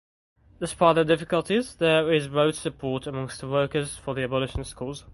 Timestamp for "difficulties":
1.03-1.75